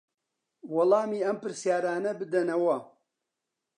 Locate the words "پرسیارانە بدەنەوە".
1.43-2.77